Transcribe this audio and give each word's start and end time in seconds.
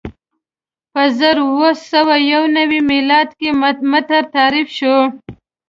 په 0.93 1.01
زر 1.17 1.37
اووه 1.45 1.71
سوه 1.91 2.15
یو 2.33 2.43
نوې 2.57 2.79
میلادي 2.91 3.33
کې 3.39 3.49
متر 3.91 4.23
تعریف 4.35 4.67
شو. 4.77 4.97